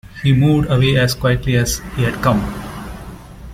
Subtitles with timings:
[0.23, 2.41] He moved away as quietly as he had come.